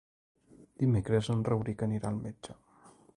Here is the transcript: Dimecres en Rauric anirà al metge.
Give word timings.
Dimecres 0.83 1.29
en 1.35 1.45
Rauric 1.49 1.87
anirà 1.89 2.13
al 2.13 2.21
metge. 2.27 2.57